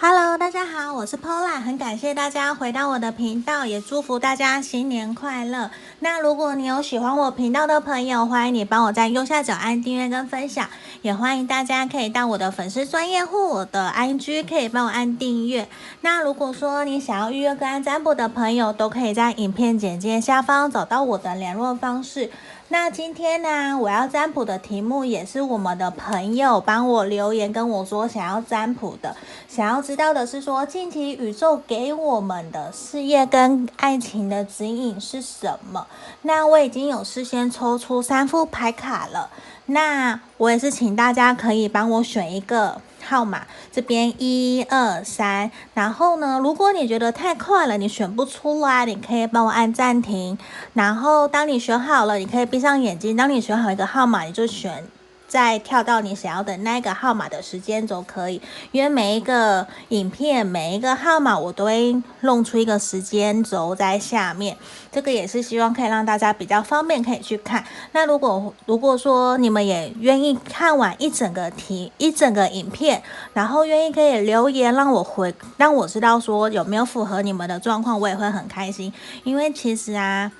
[0.00, 5.72] Hello，大家好，我是 Pola，很感谢大家回到我的频道，也祝福大家新年快乐。
[5.98, 10.68] 那如果你有喜欢我频道的朋友，欢迎你帮我在右下角按订阅跟分享，
[11.02, 15.68] 也欢迎大家可以到我的粉丝专业户我的 IG 可以帮我按订阅。
[16.02, 22.30] 那如果说你想要预约个案占卜的朋友，都可以在影片简介下方找到我的联络方式。
[22.70, 29.16] 那今天呢，我要占卜的题目也是我们的朋友帮我留言跟我说想要占卜的，
[29.48, 35.86] 想要知道的是说近期宇宙给我们的事业跟爱情的指引是什么？
[36.22, 39.30] 那我已经有事先抽出三副牌卡了，
[39.64, 42.82] 那我也是请大家可以帮我选一个。
[43.08, 50.36] 号码这边一二三，然后呢，如果你觉得太快了，你选不出来，你可以帮我按暂停。
[50.74, 53.16] 然后当你选好了，你可以闭上眼睛。
[53.16, 54.84] 当你选好一个号码，你就选。
[55.28, 58.40] 再跳到你想要的那个号码的时间轴可以，
[58.72, 64.56] 因为每一个影片每一个号码我都会弄出一个时间轴在下面，
[64.90, 67.62] 这个也是希望可以让大家比较方便可以去看。
[67.92, 73.02] 那如果如果说你们也愿意看完一整个题一整个影片，
[73.34, 78.90] 然后愿意可以留言让我回让我知道说有没有符合你们的状况，我也会很开心，
[79.24, 80.32] 因为其实啊。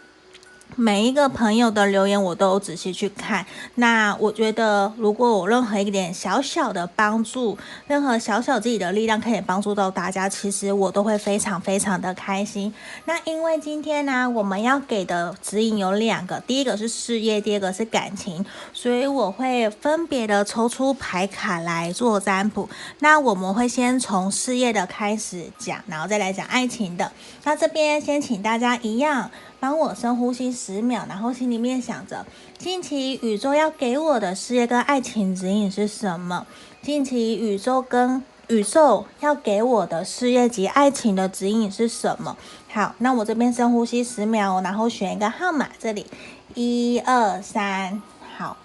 [0.81, 12.73] 每一个朋友的留言我都有仔细去看，那我觉得如果我任何一点小小的帮助，任何小小自己的力量可以帮助到大家，其实我都会非常非常的开心。
[13.06, 22.69] 那因为今天呢，我们要给的指引有两个，第一个是事业，第二个是感情，所以我会分别的抽出牌卡来做占卜。
[23.01, 27.11] 那我们会先从事业的开始讲，然后再来讲爱情的。
[27.43, 29.29] 那这边先请大家一样。
[29.61, 32.25] 帮我深呼吸十秒，然后心里面想着，
[32.59, 36.47] 近期宇宙要给我的事业跟爱情指引是什么？
[36.81, 42.37] 近期宇宙跟宇宙要给我的事业及爱情的指引是什么？
[42.70, 46.06] 好，那我这边深呼吸十秒，然后选一个号码，这里
[46.54, 48.00] 一二三，
[48.37, 48.56] 好，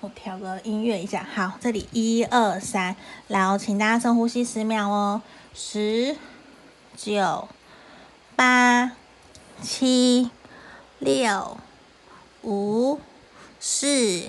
[0.00, 2.96] 我调个音乐一下，好，这里一二三，
[3.28, 5.22] 然后请大家深呼吸十秒哦，
[5.54, 6.16] 十
[6.96, 7.46] 九
[8.34, 8.92] 八。
[9.62, 10.28] 七、
[10.98, 11.56] 六、
[12.42, 12.98] 五、
[13.60, 14.28] 四、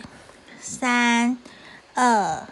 [0.62, 1.38] 三、
[1.96, 2.48] 二、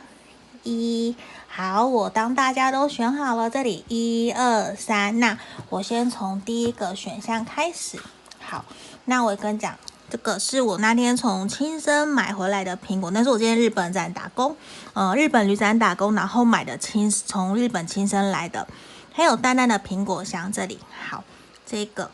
[0.63, 1.15] 一，
[1.47, 5.37] 好，我当大家都选好了，这里一二三，那
[5.69, 7.99] 我先从第一个选项开始。
[8.39, 8.65] 好，
[9.05, 9.77] 那我跟你讲，
[10.09, 14.57] 这个是我那天从亲生买回来的苹果，那是我今天日本在打工，
[14.93, 18.67] 呃，日本旅展打工，然后买的亲从日本亲生来的，
[19.13, 21.23] 还有淡淡的苹果香，这里好，
[21.63, 22.09] 这个。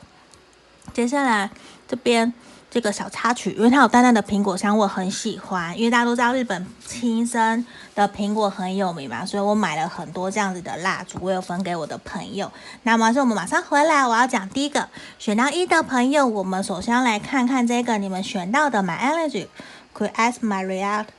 [0.93, 1.49] 接下来
[1.87, 2.33] 这边
[2.69, 5.77] 这个小插曲，因为它有淡淡的苹果香，我很喜欢。
[5.77, 7.65] 因为大家都知道日本亲生
[7.95, 12.51] 的苹果很有名嘛，所以我买了很多这样子的蜡烛，我有分给我的朋友。
[12.83, 19.47] 那么，是我们马上回来，我要讲第一个选到一的朋友，我们首先来看看这个你们选到的 My Energy
[19.95, 20.65] Creates My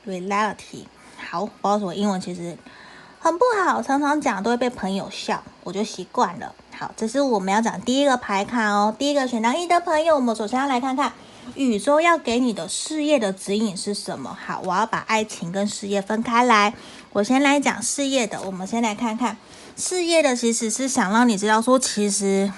[0.05, 0.85] Reality。
[1.29, 2.57] 好，不好意思，我英文其实
[3.19, 6.53] 很不好，常常讲都会被朋友笑，我就习惯了。
[6.79, 8.95] 好，这是我们要讲第一个牌卡哦。
[8.97, 11.11] 第一个选到一的朋友，我们首先要来看看
[11.55, 14.33] 宇宙要给你的事业的指引是什么。
[14.45, 16.73] 好，我要把爱情跟事业分开来。
[17.11, 19.35] 我先来讲事业的，我们先来看看
[19.75, 22.49] 事业的，其实是想让你知道说，其实。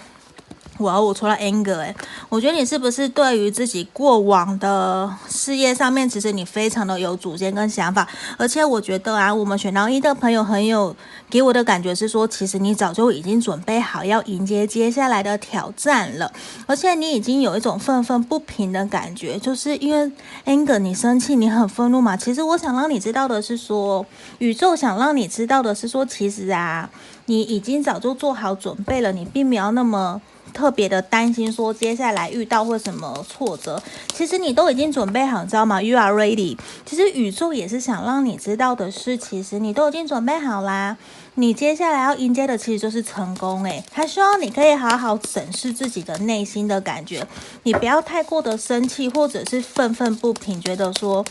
[0.81, 1.95] 我我除了 anger 哎，
[2.27, 10.95] 我觉得你是不是对于自己过往的事业上面，其实你非常的有主见跟想法，而且我觉得啊，我们选到一的朋友很有
[11.29, 16.31] 给我的感觉是说，其实你早就已经准备好要迎接接下来的挑战了，
[16.65, 20.11] 而且你已经有一种愤愤不平的感觉，就是因为
[20.45, 22.17] anger 你生气，你很愤怒嘛。
[22.17, 24.05] 其实我想让你知道的是说，
[24.39, 26.89] 宇宙想让你知道的是说，其实啊，
[27.25, 30.21] 你已经早就做好准备了，你并没有那么。
[30.51, 33.81] 特别的担心，说接下来遇到会什么挫折，
[34.13, 36.57] 其实你都已经准备好，知道吗？You are ready。
[36.85, 40.97] 其实宇宙也是想让你知道的是，其实你都已经准备好啦。
[41.35, 47.25] 你接下来要迎接的其实就是成功，诶，他希望你可以好好审视自己的内心的感觉，
[47.63, 51.25] 你不要太过的生气，或者是愤愤不平，觉得说。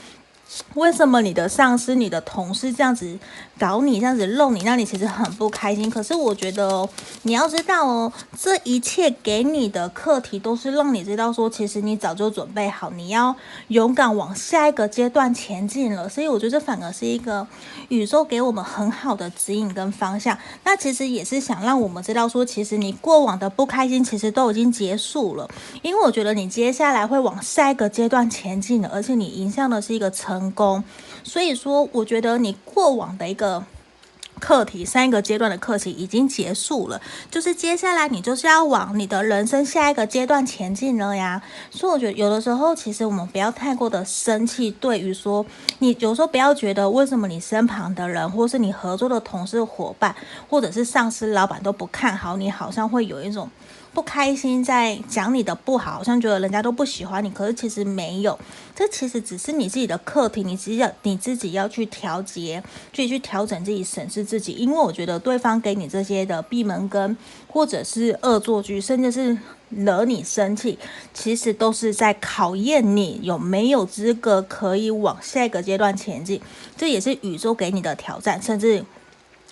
[0.74, 3.16] 为什么你的上司、你的同事这样子
[3.60, 5.90] 搞你、这样子弄你，让你其实很不开心？
[5.90, 6.88] 可是我觉得哦，
[7.22, 13.34] 你要知道哦，这一切给你的课题都是让你知道说，其实你早就准备好，你要
[13.68, 16.08] 勇敢往下一个阶段前进了。
[16.08, 17.44] 所以我觉得这反而是一个
[17.88, 20.38] 宇宙给我们很好的指引跟方向。
[20.64, 25.48] 那其实也是想让我们知道说，其实你过往的不开心其实都已经结束了，
[25.82, 30.10] 因为我觉得你接下来会往下一个阶段前进的，而且你迎向的是一个。
[30.20, 30.84] 成功，
[31.24, 33.49] 所以说我觉得你过往的一个
[34.38, 36.98] 课题，三个阶段的课题已经结束了，
[37.30, 41.42] 就是接下来你就是要往你的人生下一个阶段前进了呀。
[41.70, 45.44] 所以我觉得有的时候，其实我们不要太过的生气，对于说
[45.80, 50.16] 你有时候不要觉得为什么你身旁的人，或是你合作的同事伙伴，
[50.48, 53.50] 或者是上司老板都不看好你，好像会有一种。
[53.92, 58.38] 不开心，在讲你的不好，好像觉得人家都不喜欢你，可是其实没有，
[58.74, 64.52] 这其实只是你自己的课题，你自己要你自己要去调节，自己去调整自己，审视自己。
[64.52, 67.16] 因为我觉得对方给你这些的闭门羹，
[67.48, 69.36] 或者是恶作剧，甚至是
[69.70, 70.78] 惹你生气，
[71.12, 76.40] 其实都是在考验你有没有资格可以往下一个阶段前进。
[76.76, 78.84] 这也是宇宙给你的挑战，甚至。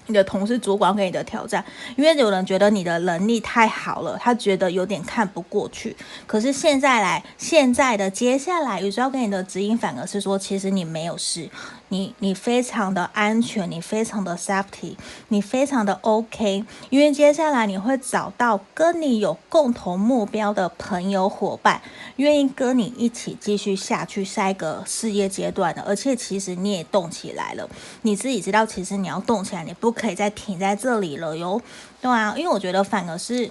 [0.09, 1.65] 你的同事、主管给你的挑战，
[1.97, 5.95] 因为有人觉得你的能力太好了，他觉得有点看不过去。
[6.27, 11.49] 可是现在来，现在的接下来，宇宙要给你的指引反而是说，其实你没有事。
[11.91, 14.95] 你你非常的安全，你非常的 safety，
[15.29, 21.81] 你非常的 OK，因为接下来你会找到跟你有共同目标的朋友伙伴，
[22.17, 27.69] 愿意跟你一起继续下去下一个事业阶段的，而且其实你也动起来了，
[28.03, 31.61] 你自己知道，其实你要动起来，你不可以再停在这里了哟，
[32.01, 33.51] 对啊，因为我觉得反而是。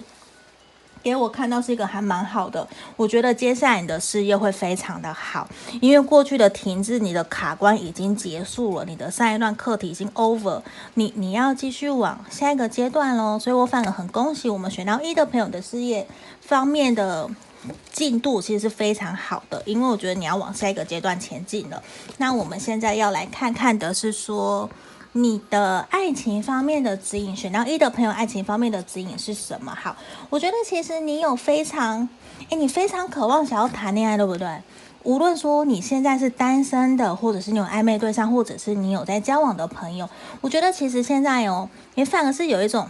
[1.02, 2.66] 给我看到是一个还蛮好的，
[2.96, 5.48] 我觉得接下来你的事业会非常的好，
[5.80, 10.60] 因为过去的停滞，你的卡关已经结束了，你的上一段课题已经 over，
[10.94, 16.06] 你你要继续往下一个阶段喽，所以我反而很恭喜我们选到一的朋友的事业
[16.40, 17.28] 方面的
[17.92, 21.82] 进度其实是非常好的，因为我觉得你要往下一个阶段前进了。
[22.18, 24.68] 那我们现在要来看看的是说。
[25.20, 29.74] 你的爱情方面的指引，选到一的朋友，爱情方面的指引是什么？
[29.74, 29.96] 好，
[30.30, 32.08] 我觉得其实你有非常，
[32.50, 34.62] 诶，你非常渴望想要谈恋爱，对不对？
[35.02, 40.08] 无论说你现在是单身的，或者是你有暧昧对象，或者是你有在交往的朋友，
[40.40, 42.88] 我觉得其实现在哦，你反而是有一种，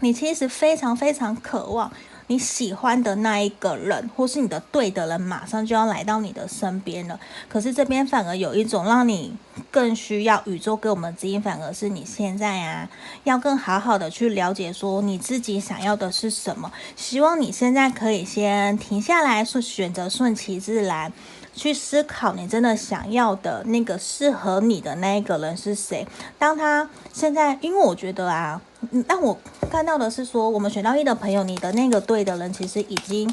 [0.00, 1.90] 你其实非常非常渴望。
[2.30, 7.18] 你喜欢的那一个人，或是你的对的人，马上就要来到你的身边了。
[7.48, 9.36] 可是这边反而有一种让你
[9.68, 12.88] 更需要宇宙给我们指引，反而是你现在啊，
[13.24, 16.70] 要更好好的去了解说你自己想要的是什么。
[16.94, 21.12] 希望你现在可以先停下来，说选择顺其自然。
[21.52, 26.06] 去思考你真的想要的那个适合你的那一个人是谁。
[26.38, 28.62] 当他现在，因为我觉得啊，
[29.06, 29.38] 但我
[29.70, 33.32] 看到的是说，我们选到一的朋友，你的那个对的人其实已经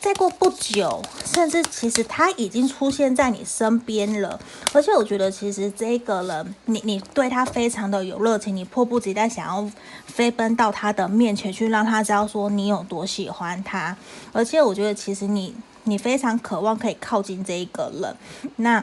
[0.00, 4.38] 再过不久，甚至其实他已经出现在你身边了。
[4.72, 9.70] 而且我觉得，其实这个人，你你对他非常的有热情，你迫不及待想要
[10.06, 13.96] 飞奔到他的面前去，让他知道说你有多喜欢他。
[14.32, 15.54] 而且我觉得，其实你。
[15.86, 18.16] 你非常渴望可以靠近这一个人，
[18.56, 18.82] 那。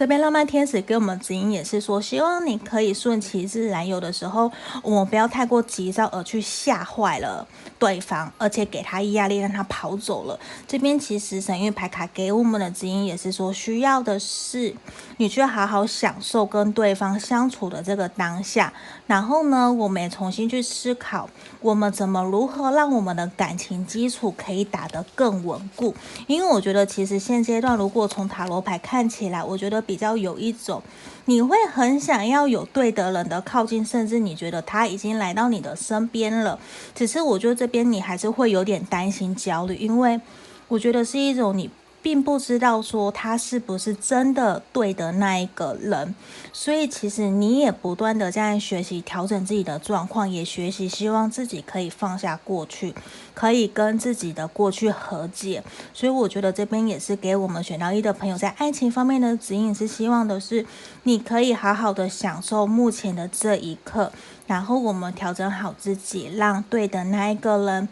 [0.00, 3.86] 这边浪漫天使给我们指引也是说，希望你可以顺其自然。
[3.86, 4.50] 有的时候，
[4.82, 7.46] 我们不要太过急躁而去吓坏了
[7.78, 10.40] 对方，而且给他压力让他跑走了。
[10.66, 14.74] 这边其实神諭牌卡给我们的指引也是说，需要的是
[15.18, 18.72] 你去好好享受跟对方相处的这个当下。
[19.06, 21.28] 然后呢，我们也重新去思考，
[21.60, 25.94] 我们怎么如何让我们的感情基础可以打得更稳固。
[26.26, 29.84] 因为我觉得，其实现阶段如果从塔罗牌看起来，我觉得。
[29.90, 30.80] 比较有一种，
[31.24, 36.56] 你会很想要有对的人的靠近，甚至你觉得他已经来到你的身边了。
[36.94, 40.20] 只是我觉得这边你还是会有点担心、焦虑，因为
[40.68, 41.68] 我觉得是一种你。
[42.02, 46.14] 并不知道说他是不是真的对的那一个人，
[46.52, 52.94] 所以其实你也不断的在学习调整自己的状况，也学习希望自己可以放下过去，
[53.34, 55.62] 可以跟自己的过去和解。
[55.92, 60.64] 所以我觉得这边也是给我们选到一的朋友在爱情方面的指引，是希望的是
[61.02, 64.10] 你可以好好的享受目前的这一刻，
[64.46, 67.88] 然后我们调整好自己，让对的那一个人。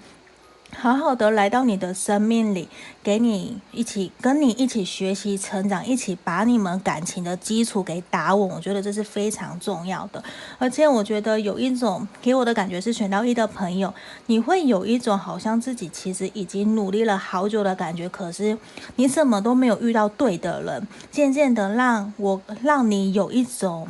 [0.81, 2.69] 好好的来到你的生命里，
[3.03, 8.49] 给你一起跟你一起学习成长，一起把你们感情的基础给打稳。
[8.49, 10.23] 我觉得这是非常重要的。
[10.57, 13.93] 而且我觉得有一种给我的感觉是选到一的朋友，
[14.27, 18.57] 你会有一种好像自己其实已经努力了好久的感觉，可是
[18.95, 20.87] 你怎么都没有遇到对的人。
[21.11, 23.89] 渐渐的让我让你有一种，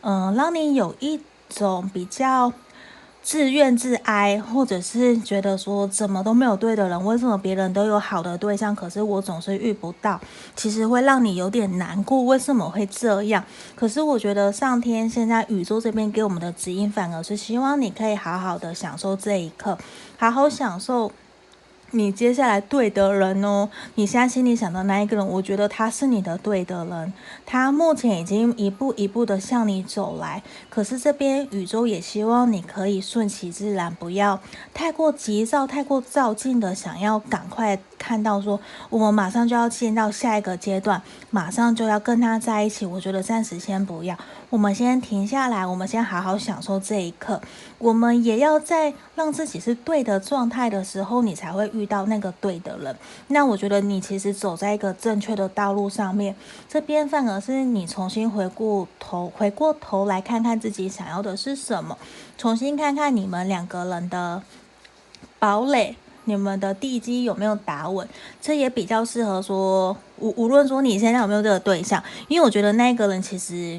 [0.00, 2.52] 嗯、让你有一种比较。
[3.28, 10.18] 自怨自哀，或者是觉得说怎么都没有对的人，为什么别人都有好的对象，可是我总是遇不到？
[10.56, 13.44] 其实会让你有点难过，为什么会这样？
[13.76, 19.76] 可是我觉得上天现在宇宙这边给我们的指引，反而是希望你可以好好的享受这一刻，
[20.16, 21.12] 好好享受
[21.92, 27.12] 你接下来对的人哦，你现在心里想的那一个人，我觉得他是你的对的人，
[27.46, 30.42] 他目前已经一步一步的向你走来。
[30.68, 34.38] 可是这边宇宙也希望你可以顺其自然，不要
[34.74, 42.84] 太过急躁、太过躁进的想要赶快看到说我们马上就要进到下一个阶段，马上就要跟他在一起。
[42.84, 44.16] 我觉得暂时先不要，
[44.50, 47.38] 我们先停下来，我们先好好享受这一刻。
[47.76, 52.96] 我们也要在让自己是对的状态的时候，你才会遇到那个对的人。
[53.26, 56.34] 那我觉得你其实走在一个正确的道路上面，
[56.66, 61.98] 这边反而是你重新回过头，回过头来看看自己想要的是什么，
[62.38, 64.42] 重新看看你们两个人的
[65.38, 68.08] 堡垒，你们的地基有没有打稳。
[68.40, 73.78] 这也比较适合说，无无论说你现在有没有这个对象，因为我觉得那个人其实，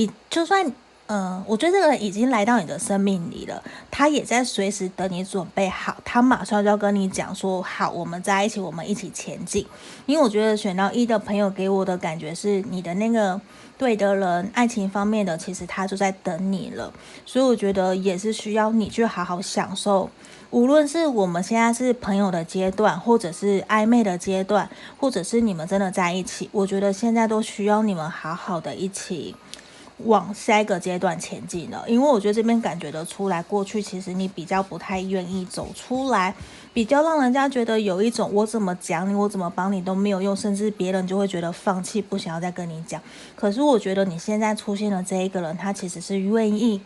[0.00, 0.72] 以就算。
[1.10, 9.66] 嗯，我觉得这个人已经来到你的生命里了，他也在随时等你准备好，他马上就要跟你讲说好，我们在一起，我们一起前进。
[10.04, 13.40] 因为我觉得选到一的朋友给我的感觉是，你的那个
[13.78, 16.92] 对的人，爱情方面的，其实他就在等你了。
[17.24, 20.10] 所以我觉得也是需要你去好好享受，
[20.50, 29.34] 无论是我们现在是朋友的阶段，或者是暧昧的阶段，或者是你们真的在一起，我觉得现在都需要你们好好的一起。
[30.04, 36.34] 往下一个阶段前进了，因为我觉得这边感觉得出来，过去其实你比较不太愿意走出来，
[36.72, 43.02] 比较让人家觉得有一种我怎么讲你，我怎么帮你都没有用，甚至别人就会觉得放弃，不想要再跟你讲。
[43.34, 46.80] 可是我觉得你现在出现的这一个人，他其实是愿意。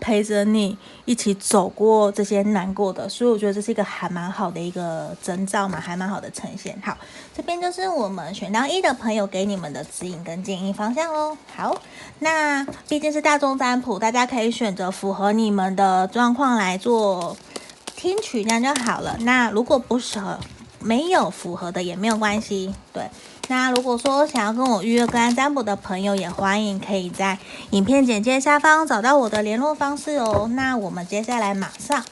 [0.00, 6.76] 陪着你一起走过这些难过的，所以我觉得这是一个还蛮好的一个征兆嘛，还蛮好的呈现。
[6.84, 6.96] 好，
[7.34, 11.36] 这边就是我们选到一的朋友给你们的指引跟建议方向哦。
[11.54, 11.76] 好，
[12.18, 17.36] 那毕竟是大众占卜，大家可以选择符合你们的状况来做
[17.94, 19.16] 听取，那就好了。
[19.20, 20.38] 那如果不适合，
[20.78, 23.08] 没有符合的也没有关系，对。
[23.48, 27.38] 那如果说想要跟我预约个案占卜的朋友，也欢迎可以在
[27.70, 30.48] 影片简介下方找到我的联络方式哦。
[30.52, 32.04] 那我们接下来马上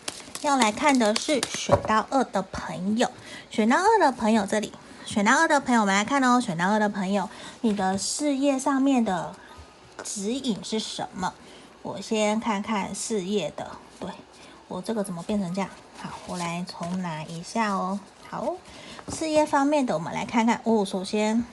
[0.42, 3.10] 要来看的是选到二的朋友，
[3.50, 4.72] 选到二的朋友这里，
[5.04, 6.40] 选到二的朋友，我们来看哦。
[6.40, 7.28] 选到二的朋友，
[7.62, 9.34] 你的事业上面的
[10.04, 11.34] 指引是什么？
[11.82, 14.08] 我先看看事业的，对，
[14.68, 15.68] 我这个怎么变成这样？
[16.00, 17.98] 好，我来重来一下哦。
[18.30, 18.54] 好。
[19.08, 20.84] 事业方面的，我们来看看哦。
[20.84, 21.44] 首先，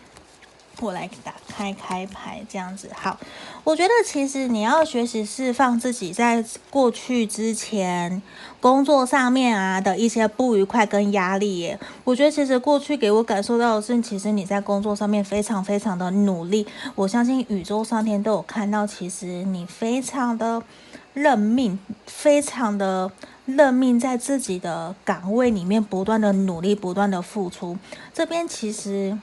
[0.79, 3.20] 我来打开开牌，这样子好。
[3.63, 8.22] 我觉得其实你要学习释放自己在过去之前
[8.60, 11.79] 工作上面啊的一些不愉快跟压力耶。
[12.03, 16.65] 我觉得其实过去给我感受到的是，其实你在工作上面非常非常的努力。
[16.96, 20.63] 我相信宇宙上天都有看到，其实你非常的
[21.13, 21.77] 认命，
[22.08, 23.12] 非常的。
[23.45, 27.77] 认命，在自己的岗位里面不断的努力，不断的付出。
[28.13, 29.17] 这边其实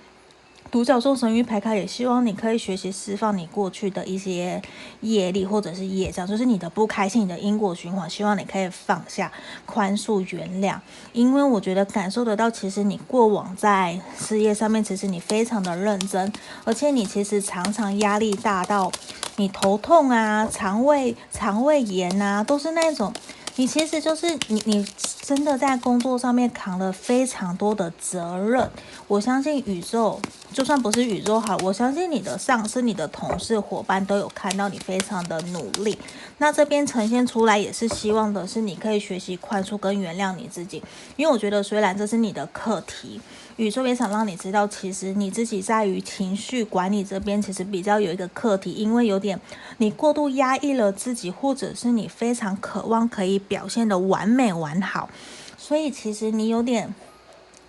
[0.71, 4.61] 独角兽神諭牌卡也希望你可以学习释放你过去的一些
[5.01, 8.11] 业力或者是业障，就是你的不开心、你的因果循环。
[8.11, 9.33] 希望你可以放下、
[9.65, 10.77] 宽恕、原谅。
[11.15, 16.31] 因为我觉得感受得到，其实你过往在事业上面，其实你非常的认真，
[16.65, 18.93] 而且你其实常常压力大到
[19.37, 23.11] 你头痛啊、肠胃肠胃炎啊，都是那种。
[23.59, 24.87] 你其实就是你，你
[25.21, 28.71] 真的在工作上面扛了非常多的责任。
[29.09, 30.21] 我相信宇宙，
[30.53, 35.97] 就算不是宇宙好，我相信你的上司、你的同事、伙伴都有看到你非常的努力。
[36.39, 40.83] 那这边呈现出来也是希望的是，你可以学习宽恕跟原谅你自己。
[41.17, 43.21] 因为我觉得，虽然这是你的课题。
[43.57, 49.39] 宇宙也想让你知道，其实你自己在于情绪管理这边，其实比较有一个课题，因为有点
[49.79, 55.11] 你过度压抑了自己，或者是你非常渴望可以表现得完美完好，
[55.57, 56.95] 所以其实你有点。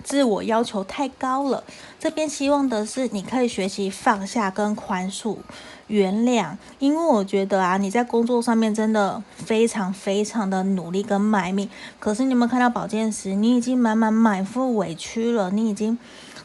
[0.03, 1.63] 自我要求太高了，
[1.99, 5.37] 这边希望的是你可以学习放下跟宽恕、
[5.87, 13.35] 原谅，因为我觉得啊，你在工作上面真的非常非常的努力跟卖命，可是你有没有看到宝剑十？
[13.35, 15.97] 你已经满满满腹委屈了，你已经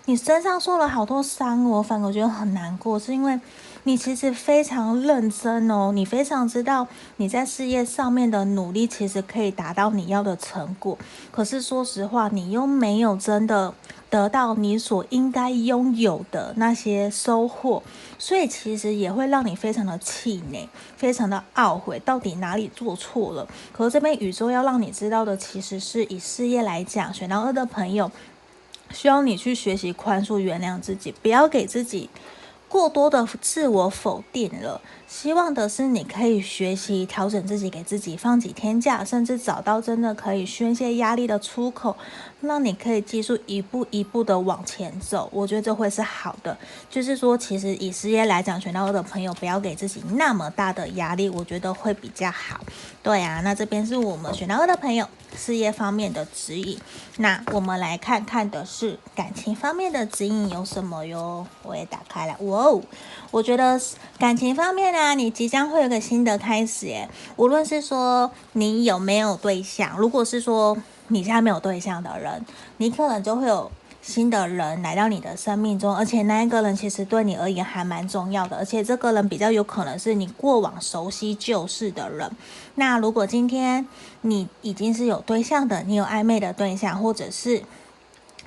[0.05, 3.41] 你身上受了好多伤，我反而觉得很难过，是因为。
[3.87, 6.89] 你其实非常认真哦，你非常知道
[7.19, 10.99] 你在事业上面的努力，其实可以达到你要的成果。
[11.31, 13.75] 可是说实话，你又没有真的
[14.09, 17.83] 得到你所应该拥有的那些收获，
[18.19, 23.47] 所以其实也会让你非常的气馁，非常的懊悔，到底哪里做错了？
[23.71, 28.11] 可是这边宇宙要让你知道的，其实是以事业来讲，选到二的朋友，
[28.91, 32.09] 需要你去学习宽恕、原谅自己，不要给自己。
[32.75, 34.81] 过多的自我否定了，
[35.15, 41.97] 希望的是你可以学习调整自己，给自己放几天假，甚至找到真的可以宣泄压力的出口，
[42.41, 45.31] 让你可以继续一步一步的往前走。
[45.33, 46.59] 我觉得这会是好的。
[46.91, 52.61] 就是说，其实以事业来讲，选到二的朋友不要给自己那么大的压力，我觉得会比较好。
[53.01, 55.07] 对啊，那这边是我们选到二的朋友
[55.37, 56.77] 事业方面的指引。
[57.19, 61.47] 那我们来看看的是感情方面的指引有什么哟？
[61.63, 62.83] 我也打开了，哇哦，
[63.31, 63.81] 我觉得
[64.19, 65.04] 感情方面呢。
[65.07, 67.07] 那你即将会有个新的开始耶，
[67.37, 70.75] 无论是说你有没有对象，如果是说
[71.09, 72.43] 你现在没有对象的人，
[72.79, 73.71] 你可能就会有
[74.01, 82.31] 新的人来到你的生命中，而且那一个人其实对你而言还蛮重要的，而且这个人比较有可能是你过往熟悉旧识的人。
[82.77, 83.87] 那如果今天
[84.23, 87.63] 你已经是有对象的，你有暧昧的对象，或者是。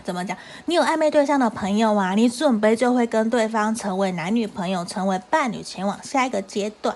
[0.03, 0.37] 怎么讲？
[0.65, 6.95] 你有暧昧对象的朋友啊，你准备就会跟对方成为男女朋友，成为伴侣，前往下一个阶段。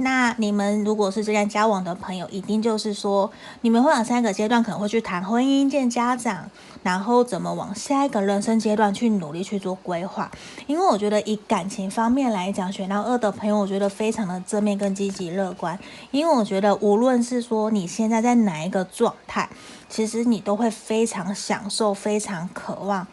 [0.00, 3.30] 那你们如果是这样交往的朋友，一定就是说，
[3.60, 6.50] 你们会往三个阶段，可能会去谈婚姻、见家长，
[6.82, 10.30] 然后怎么往下一个人生阶段去努力去做规划。
[10.66, 15.78] 因为我觉得以感情方面来讲，选到二的朋友，我觉得非常的正面跟积极乐观。
[16.10, 19.48] 因为我觉得无论是说你现在在哪一个状态，
[19.88, 23.06] 其实你都会非常享受，非常渴望。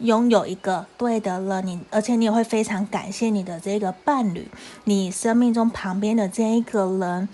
[0.00, 4.48] 拥有一个对的了，你而且你也会非常感谢你的这个伴侣，
[4.84, 7.28] 你生命中旁边的这一个人，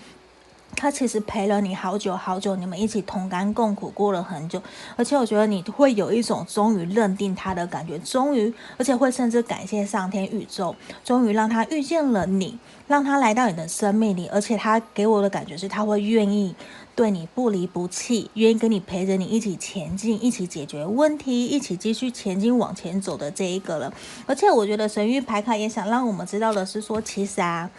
[0.75, 4.61] 他其实陪了你好久好久，你们一起同甘共苦过了很久，
[4.95, 16.53] 而且我觉得你会有一种终于认定他的感觉，终于，而且会甚至感谢上天宇宙，终于让他遇见了你，让他来到你的生命里，而且他给我的感觉是他会愿意。
[16.97, 23.93] 对你不离不弃，愿意跟你陪着你一起前进，一起解决问题，一起继续前进往前走的这一个了。
[24.25, 27.69] 而且我觉得神域牌卡也想让我们知道的是说，其实啊，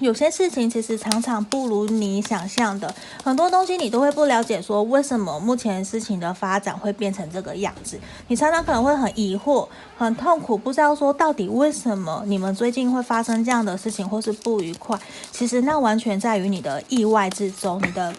[0.00, 8.00] 有些事情其实常常不如你想象的，很多东西你都会不了解，说为什么目前事情的发展会变成这个样子。
[8.26, 14.98] 你常常可能会很疑惑、很痛苦，不知道说到底为什么你们最近会发生这样的事情，或是不愉快。
[15.30, 18.12] 其实那完全在于你的意外之中，你的。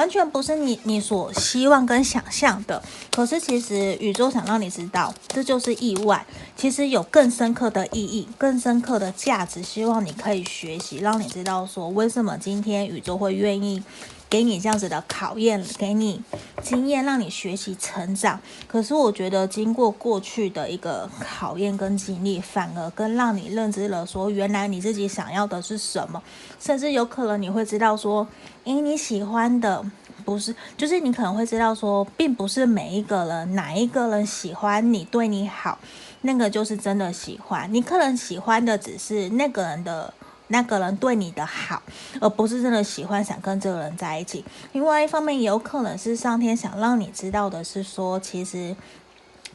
[0.00, 2.82] 完全不是你你所希望跟想象的，
[3.14, 6.24] 可是其实宇宙想让你知道，这就是意外。
[6.56, 13.82] 其实有更深刻的意义，更深刻的价值，希望你可以学习，让你知道说为什么今天宇宙会愿意
[14.30, 16.22] 给你这样子的考验，给你
[16.62, 18.40] 经验，让你学习成长。
[18.68, 26.22] 可是我觉得经过过去的一个考验跟经历，反而更让你认知了说，原来你自己想要的是什么，
[26.60, 28.26] 甚至有可能你会知道说。
[28.62, 29.82] 因为你喜欢的
[30.24, 35.78] 不是，就是你可能会知道说，并不是每一个人，哪一个人喜欢你，对你好，
[36.20, 37.72] 那个就是真的喜欢。
[37.72, 40.12] 你可能喜欢的只是那个人的，
[40.52, 41.82] 那个人对你的好，
[42.20, 44.44] 而不是真的喜欢想跟这个人在一起。
[44.72, 48.74] 另外一方面，有可能是上天想让你知道的是说，其实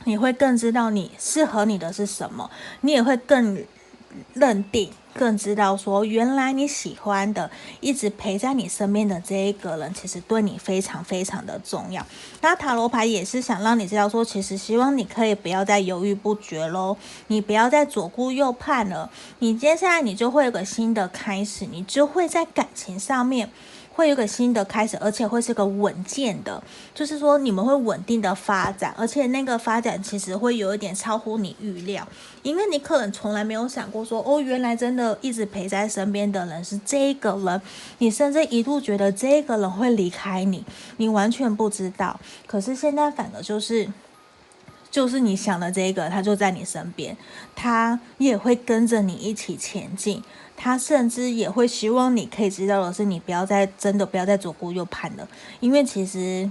[0.06, 2.50] 你会更知道你适合你的是什么，
[2.82, 3.64] 你也会更
[4.34, 4.92] 认定。
[5.18, 7.50] 更知道说，原来你喜欢的，
[7.80, 12.06] 一直陪在你身边的这一个人，其实对你非常非常的重要。
[12.42, 16.98] 那塔罗牌也是想让你知道说，其实希望你可以不要再犹豫不决喽，
[17.28, 23.50] 你不要再左顾右盼了，你接下来你就会有个新的开始，你就会在感情上面。
[23.96, 26.62] 会有个新的开始，而且会是个稳健的，
[26.94, 32.06] 就是说你们会稳定的发展，而且那个发展其实会有一点超乎你预料，
[32.44, 37.62] 因为你可能从来没有想过说，哦，原来真的一直陪在身边的人是这个人，
[38.00, 40.66] 你甚至一度觉得这个人会离开你，
[40.98, 43.88] 你完全不知道，可是现在反而就是。
[44.92, 47.18] 就是你想的这个，他就在你身边，
[47.54, 50.24] 他也会跟着你一起前进，
[50.58, 55.28] 他甚至也会希望你可以知道的是，你不要再真的不要再左顾右盼了，
[55.60, 56.50] 因为其实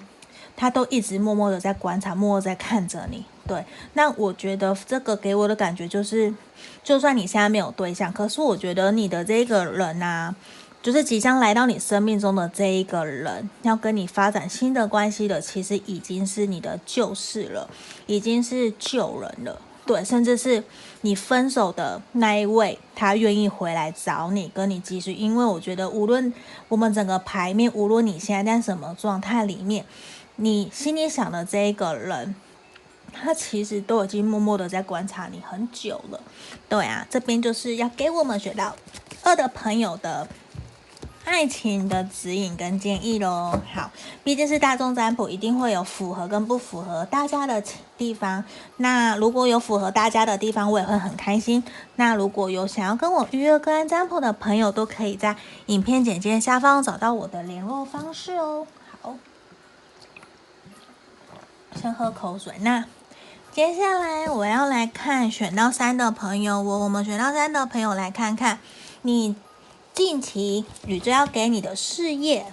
[0.57, 3.25] 他都一直默默的在观察，默默在看着你。
[3.47, 6.35] 对，那我觉得这个给我的感觉就是，
[6.83, 10.35] 就算你现在没有对象，可是我觉得你的这个人啊。
[10.83, 17.71] 就是即将来到你生命中的这一个人，要跟你发展新的关系的，其实已经是你的旧事了，
[18.05, 19.59] 已经是旧人了。
[19.87, 20.65] 对，甚至是
[21.03, 25.13] 你分手的那一位，他愿意回来找你，跟你继续。
[25.13, 26.33] 因为我觉得，无论
[26.69, 29.85] 我们整个牌面，无论你现在在什么状态里面，
[30.37, 32.35] 你心里想的这一个人，
[33.13, 36.21] 他其实都已经默默的在观察你很久了。
[36.69, 38.75] 对啊，这边就是要给我们学到
[39.23, 40.27] 二的朋友的。
[41.25, 43.59] 爱情的指引跟建议喽。
[43.73, 43.91] 好，
[44.23, 47.63] 毕竟是大众占卜，一定会有符合跟不符合大家的
[47.97, 48.45] 地方。
[48.77, 51.65] 那如果有符合大家的地方，我也会很开心。
[51.97, 58.67] 那如果有想要跟我预约个案占卜的朋友，都可以在影片简介下方找到我的联络方式哦。
[59.01, 59.17] 好，
[61.75, 62.55] 先喝口水。
[62.61, 62.85] 那
[63.51, 68.59] 接下来我要来看选到三的朋友，我我们选到三的朋友来看看
[69.03, 69.35] 你。
[69.95, 72.47] 近期宇宙要给你的事业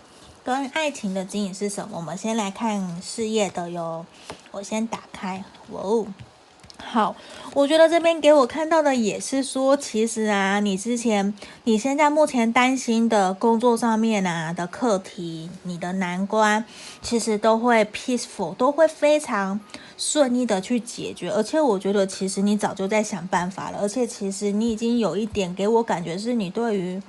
[0.44, 1.98] 跟爱情的指引是什么？
[1.98, 4.06] 我们先来看事业的哟。
[4.52, 6.06] 我先打开，哇哦，
[6.78, 7.16] 好，
[7.56, 16.64] 我觉得这边给我看到的也是说，其实啊，你之前、你现在目前担心的工作上面啊的课题，你的难关，
[17.02, 19.60] 其实都会 peaceful，都会非常
[19.98, 21.32] 顺利的去解决。
[21.32, 27.02] 而且我觉得，其实你早就在想办法了，而且其实你已经有一点给我感觉是你对于。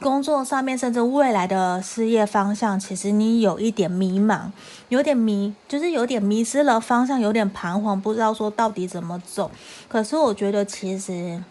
[0.00, 4.50] 工作上面，甚至未来的事业方向，其实你有一点迷茫，
[4.88, 9.50] 有点迷，就是有点迷失了方向，有点彷徨，不知道说到底怎么走。
[9.88, 11.42] 可是我觉得，其实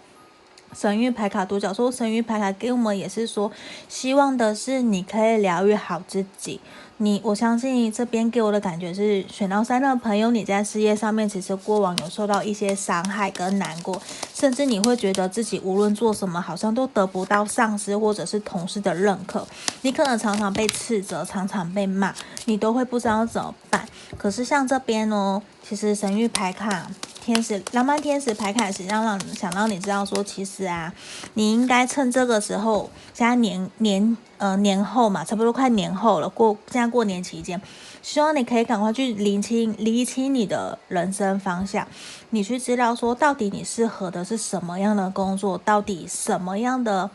[0.75, 3.51] 神諭牌卡独角兽，神諭牌卡给我们也是说，
[3.87, 6.59] 希望的是你可以疗愈好自己。
[6.97, 13.99] 你，我相信这边给我的感觉是，选到三的朋友，你在事业上面其实过往有受到一些伤害跟难过，
[14.33, 19.45] 甚至你会觉得自己无论做什么，好像都得不到上司或者是同事的认可，
[19.81, 22.13] 你可能常常被斥责，常常被骂，
[22.45, 23.85] 你都会不知道怎么办。
[24.17, 26.87] 可是像这边哦，其实神諭牌卡。
[27.23, 30.93] 天使浪漫天使牌卡实际上让想让你知道说，其实啊，
[31.35, 37.61] 你应该趁这个时候，现在年年呃年后嘛，差不多快年后了，过现在过年期间，
[38.01, 41.87] 希望你可以赶快去厘清厘清你的人生方向，
[42.31, 47.09] 你去知道说到底你适合的是什么样的工作，到底什么样的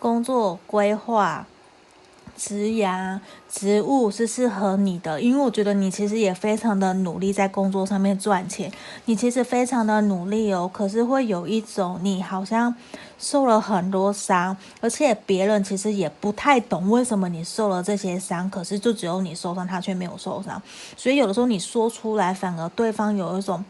[0.00, 1.46] 工作规划。
[2.36, 3.18] 职涯、
[3.48, 8.72] 职务是适合你的，因为我觉得你其实也非常的努力在工作上面赚钱，
[9.04, 10.68] 你其实非常的努力哦。
[10.72, 12.74] 可是会有一种你好像
[13.18, 20.60] 受了很多伤，而且别人其实也不太懂为什么你受了这些伤，可是就只有你受伤，他却没有受伤。
[20.96, 23.64] 所以有的时候你说出来，反而对方有一种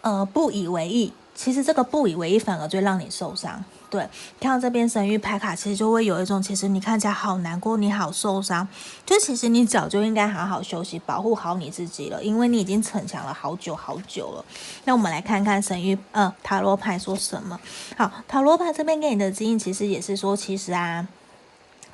[0.00, 1.12] 呃不以为意。
[1.34, 3.62] 其实这个不以为意，反而最让你受伤。
[3.96, 4.06] 对，
[4.38, 8.68] 看到这边神域牌卡，其实就会有一种，其实你看起来好难过，你好受伤，
[9.06, 14.44] 就其实你早就应该好好休息，保护好你自己了，因为你已经逞强了好久好久了。
[14.84, 17.58] 那我们来看看神域呃塔罗牌说什么。
[17.96, 21.08] 好，塔罗牌这边给你的指引，其实也是说，其实啊，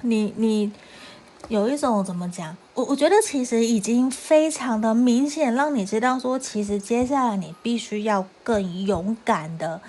[0.01, 0.73] 你你
[1.47, 2.57] 有一种怎么讲？
[2.75, 9.81] 我我觉得其实已经非常的明显，让你知道说，其实接下来你必须要更勇敢的。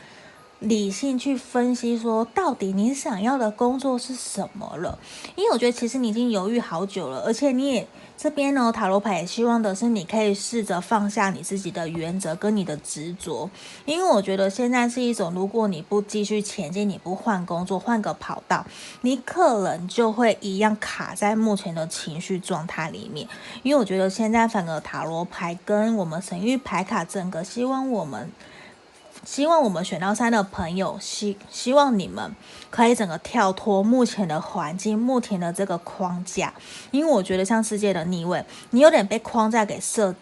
[0.64, 4.98] 理性去分析，说到底你想要的工作是什么了？
[5.36, 13.50] 因为我觉得其实你已经犹豫好久了，而且你也这边呢，塔罗牌也希望的是你可以试着放下你自己的原则跟你的执着，
[13.84, 18.66] 因为我觉得现在是一种，如果你不继续前进，你不换工作，换个跑道，
[19.02, 23.28] 你可能就会一样卡在目前的情绪状态里面。
[23.64, 28.32] 因为我觉得现在反而塔罗牌跟我们神域牌卡整个希望我们。
[29.26, 32.36] 希望我们选到三的朋友，希希望你们
[32.70, 36.54] 可以整个跳脱目前的环境，目前的这个框架，
[36.92, 40.14] 因为我觉得像世界的逆位，你有点被框架给设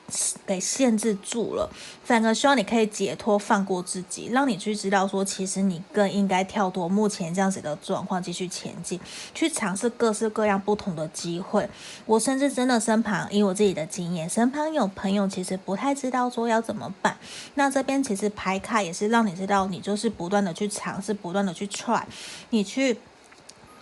[0.45, 1.69] 给限制住了。
[2.11, 8.99] 反而希望你可以解脱，放过自己，让你去知道说，其实你更应该跳脱目前这样子的状况，继续前进，
[9.33, 11.69] 去尝试各式各样不同的机会。
[12.05, 17.15] 我甚至真的身旁，以我自己的经验，身旁有朋友其实不太知道说要怎么办。
[17.55, 18.81] 那这边其实牌卡。
[18.81, 22.01] 也是让你知道，你就是不断的去尝试，不断的去 try，
[22.49, 22.97] 你去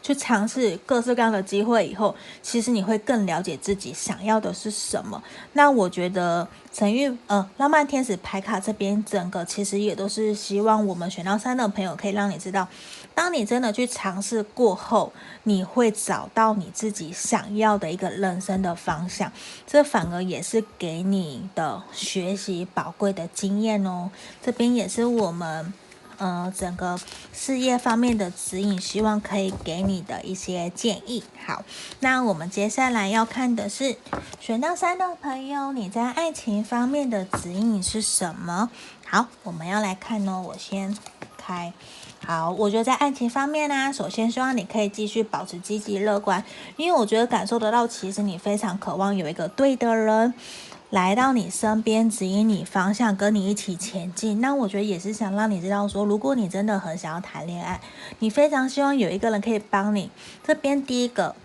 [0.09, 5.21] 去尝试各式各样的机会以后，其实你会更了解自己想要的是什么。
[5.53, 12.67] 那我觉得神諭呃浪漫天使牌卡这边整个其实也都是希望我们选到三的朋友可以让你知道，
[13.13, 19.31] 当你真的去尝试过后，你会找到你自己想要的一个人生的方向。
[19.67, 24.09] 这反而也是给你的学习宝贵的经验哦。
[24.41, 25.71] 这边也是我们。
[26.19, 26.99] 呃，整个
[27.33, 31.23] 事业方面的指引，希望可以给你的一些建议。
[31.45, 31.63] 好，
[32.01, 33.95] 那我们接下来要看的是
[34.39, 38.69] 选到三的朋友，你在爱情方面的指引是什么？
[39.05, 40.43] 好，我们要来看哦。
[40.45, 40.95] 我先
[41.37, 41.73] 开。
[42.27, 46.43] 好，我觉得在爱情方面呢、首先希望你可以继续保持积极乐观，
[46.75, 50.33] 因为我觉得感受得到，其实你非常渴望有一个对的人。
[50.89, 54.41] 来到你身边，指引你方向，跟你一起前进。
[54.41, 57.79] 那我觉得也是想让你知道说，如果你真的很想要谈恋爱，
[58.17, 60.09] 你非常希望有一个人可以帮你。
[60.43, 61.35] 这边第一个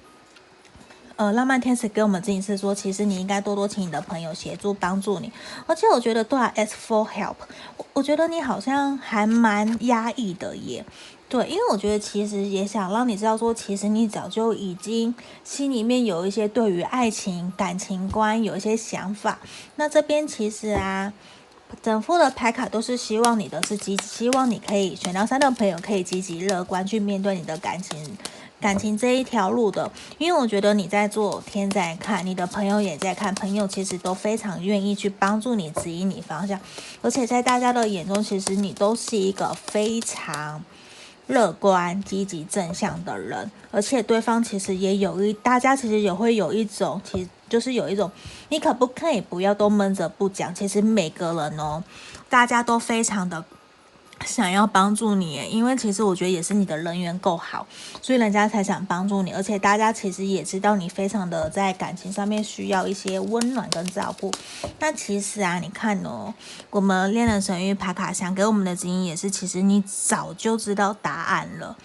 [1.17, 5.31] 呃，浪漫天使给我们指引是说，其实你应该多多请你的朋友协助帮助你。
[5.67, 7.37] 而且我觉得，对啊，ask for help，
[7.77, 10.85] 我我觉得你好像还蛮压抑的耶。
[11.35, 19.41] 对，因为我觉得其实也想让你知道说，其实你早就已经心里面有一些对于爱情感情观有一些想法。
[19.75, 21.13] 那这边其实啊，
[21.83, 28.17] 整副的牌卡都是希望你的是积极，希望你可以选到三的朋友可以积极乐观去面对你的感情。
[28.61, 36.61] 感情这一条路的，因为我觉得你在做，天在看，你的朋友也在看，朋友其实都非常愿意去帮助你，指引你方向，
[37.03, 40.65] 而且在大家的眼中，其实你都是一个非常
[41.27, 48.11] 乐观、积极、正向的人，而且对方其实也有一，大家其实也会有一种，其实就是有一种，
[48.49, 50.55] 你可不可以不要都闷着不讲？
[50.55, 51.83] 其实每个人哦，
[52.29, 53.45] 大家都非常的。
[54.25, 57.67] 想要帮助你，因为其实我觉得也是你的人缘够好，
[58.01, 59.33] 所以人家才想帮助你。
[59.33, 64.33] 而且大家其实也知道你非常的在感情上面需要一些温暖跟照顾。
[64.79, 66.33] 那其实啊，你看哦，
[66.71, 71.77] 我们恋人神域牌卡想给我们的指引也是，其实你早就知道答案了。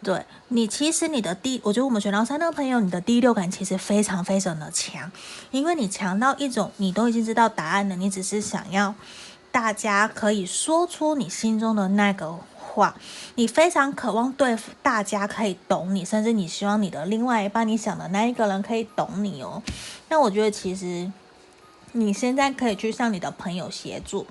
[0.00, 5.10] 对你，其实你的第，我觉得我们选到三的朋友，你的第六感其实非常非常的强，
[5.50, 8.94] 因为你强到一种，你都已经知道答案了，你只是想要。
[9.60, 12.94] 大家可以说出你心中的那个话，
[13.34, 19.60] 你非常渴望对大家可以懂你，甚至你希望你的另外一半，你想的那一个人可以懂你哦。
[20.10, 21.10] 那我觉得其实
[21.90, 24.24] 你现在可以去向你的朋友协助，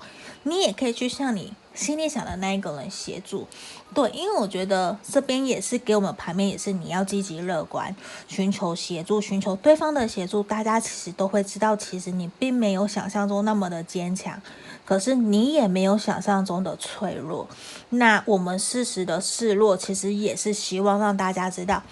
[0.44, 3.46] 你也可以去向你心里想的那一个人协助。
[3.94, 7.94] 对，因为我觉得这边也是给我们牌面，也是你要积极乐观，
[8.26, 10.42] 寻求协助，寻求对方的协助。
[10.42, 14.42] 大家其实都会知道，其实你并没有想象中那么的坚强。
[14.84, 17.46] 可是你也没有想象中的脆弱，
[17.90, 21.82] 那我们适时的示弱，其实也是希望让大家知道，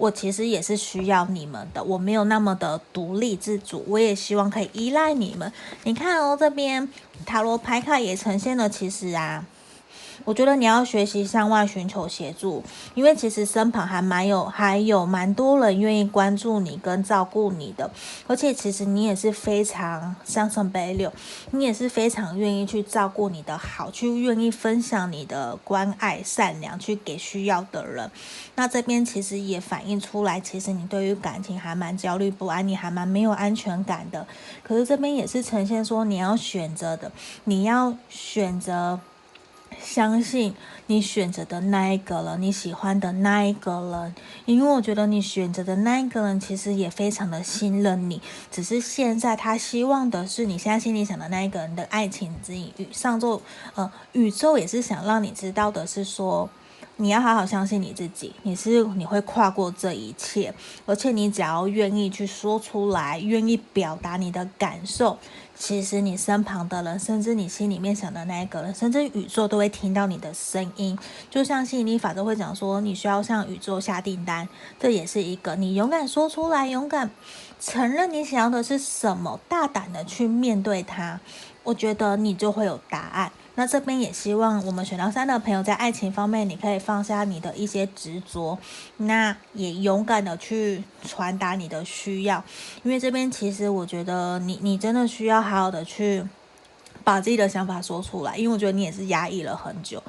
[0.00, 5.52] 我其实也是需要你们的，我没有那么的独立自主，我也希望可以依赖你们。
[5.84, 6.88] 你看哦，这边
[7.26, 9.44] 塔罗牌卡也呈现了，其实啊。
[10.24, 12.62] 我觉得你要学习向外寻求协助，
[12.94, 17.90] 因为其实身旁还蛮有，还有蛮多人愿意关注你跟照顾你的，
[18.26, 21.12] 而且其实你也是非常像圣杯六，
[21.50, 28.10] 你也是非常愿意去照顾你的好，去愿意分享你的关爱、善良，去给需要的人。
[28.56, 34.26] 那这边其实也反映出来，其实你对于感情还蛮焦虑不安，你还蛮没有安全感的。
[34.62, 37.10] 可是这边也是呈现说，你要选择的，
[37.44, 39.00] 你要选择。
[39.82, 40.54] 相信
[40.86, 44.14] 你选择的那一个人，你喜欢的那一个人，
[44.44, 52.72] 因为我觉得你选择的那一个人其实也非常的信任你，只是现在他希望的是你现在心里想的那一个人的爱情指引。
[52.92, 53.40] 上周，
[53.74, 56.48] 呃，宇宙也是想让你知道的是说。
[56.96, 60.52] 你要好好相信你自己，你是你会跨过这一切，
[60.84, 65.18] 而且你只要愿意去说出来，愿意表达你的感受，
[65.60, 70.98] 其实你身旁的人，甚至你心里面想的那一个人，甚至宇宙都会听到你的声音。
[71.28, 77.10] 就像吸引力法则会讲说，你需要向宇宙下订单，这也是一个你勇敢说出来，勇敢
[77.60, 81.20] 承认你想要的是什么，大胆的去面对它，
[81.62, 83.30] 我觉得你就会有答案。
[83.60, 88.58] 那这边也希望我们选到三的朋友在爱情方面，你可以放下你的一些执着，
[88.96, 92.42] 那也勇敢的去传达你的需要，
[92.82, 96.24] 因为这边其实我觉得你你真的需要好好的去
[97.04, 100.02] 把自己的想法说出来，因为我觉得你也是压抑了很久。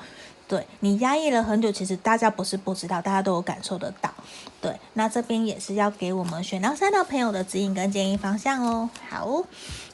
[0.51, 4.13] 对，你压抑了很久，其实大家不是不知道，大家都有感受得到。
[4.59, 8.89] 对，那这边也是要给我们选到三的朋友的指引跟建议方向哦。
[9.09, 9.45] 好，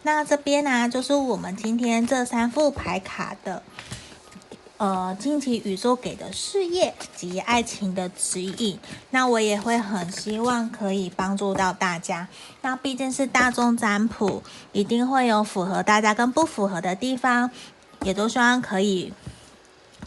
[0.01, 3.61] 那这边呢、就是我们今天这三副牌卡的，
[4.77, 8.79] 呃，近期宇宙给的事业及爱情的指引。
[9.11, 12.27] 那我也会很希望可以帮助到大家。
[12.63, 14.41] 那毕竟是大众占卜，
[14.71, 17.51] 一定会有符合大家跟不符合的地方，
[18.01, 19.13] 也都希望可以。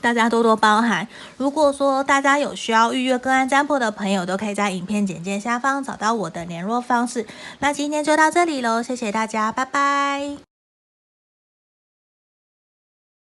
[0.01, 1.07] 大家多多包涵。
[1.37, 7.27] 如果说大家有需要预约个案占卜的朋友，都可以在影片简介下方找到我的联络方式。
[7.61, 10.50] 那今天就到这里喽，谢谢大家，拜拜。